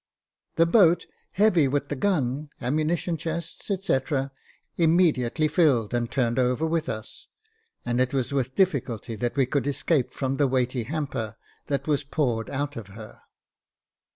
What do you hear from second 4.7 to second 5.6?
ately